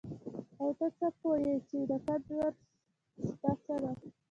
[0.59, 2.51] او ته څه پوه يې چې د قدر
[3.25, 3.91] شپه څه ده؟